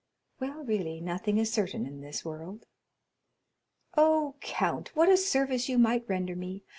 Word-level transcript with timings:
"Well, 0.39 0.63
really, 0.65 0.99
nothing 0.99 1.37
is 1.37 1.53
certain 1.53 1.85
in 1.85 2.01
this 2.01 2.25
world." 2.25 2.65
"Oh, 3.95 4.33
count, 4.41 4.87
what 4.95 5.09
a 5.09 5.15
service 5.15 5.69
you 5.69 5.77
might 5.77 6.09
render 6.09 6.35
me! 6.35 6.63